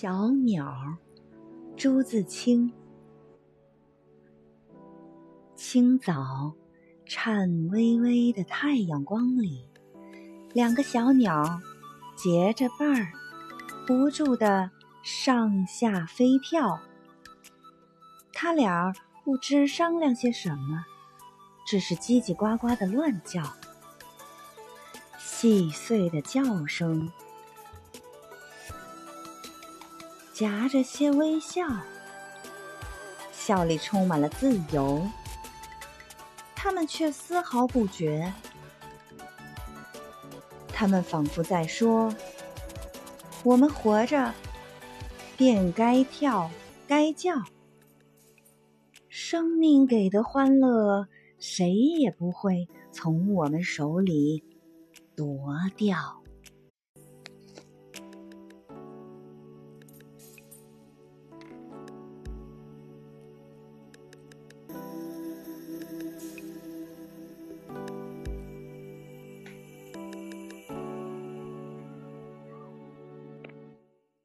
[0.00, 0.96] 小鸟，
[1.76, 2.72] 朱自清。
[5.56, 6.54] 清早，
[7.04, 9.68] 颤巍巍的太阳光里，
[10.52, 11.60] 两个小鸟
[12.14, 13.12] 结着伴儿，
[13.88, 14.70] 不住的
[15.02, 16.78] 上下飞跳。
[18.32, 18.92] 他俩
[19.24, 20.84] 不知商量些什么，
[21.66, 23.42] 只是叽叽呱呱的乱叫，
[25.18, 27.10] 细碎的叫声。
[30.38, 31.66] 夹着些微笑，
[33.32, 35.04] 笑里充满了自由。
[36.54, 38.32] 他们却丝毫不觉，
[40.68, 42.14] 他们仿佛在说
[43.42, 44.32] ：“我们活着，
[45.36, 46.48] 便该跳，
[46.86, 47.32] 该叫。
[49.08, 51.08] 生命给的欢乐，
[51.40, 54.44] 谁也不会从我们手里
[55.16, 56.22] 夺掉。”